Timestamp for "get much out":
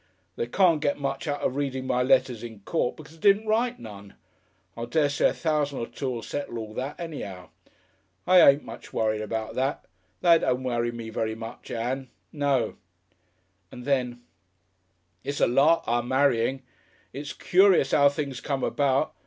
0.81-1.41